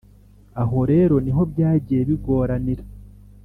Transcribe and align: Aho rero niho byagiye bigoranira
Aho 0.61 0.79
rero 0.91 1.15
niho 1.25 1.41
byagiye 1.51 2.01
bigoranira 2.09 2.83